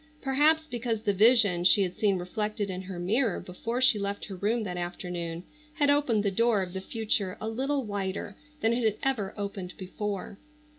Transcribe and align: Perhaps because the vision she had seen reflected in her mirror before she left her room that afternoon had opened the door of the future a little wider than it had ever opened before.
Perhaps 0.19 0.63
because 0.65 1.03
the 1.03 1.13
vision 1.13 1.63
she 1.63 1.83
had 1.83 1.95
seen 1.95 2.17
reflected 2.17 2.71
in 2.71 2.81
her 2.81 2.97
mirror 2.97 3.39
before 3.39 3.79
she 3.81 3.99
left 3.99 4.25
her 4.25 4.35
room 4.35 4.63
that 4.63 4.75
afternoon 4.75 5.43
had 5.75 5.91
opened 5.91 6.23
the 6.23 6.31
door 6.31 6.63
of 6.63 6.73
the 6.73 6.81
future 6.81 7.37
a 7.39 7.47
little 7.47 7.83
wider 7.83 8.35
than 8.61 8.73
it 8.73 8.83
had 8.83 8.97
ever 9.03 9.31
opened 9.37 9.75
before. 9.77 10.39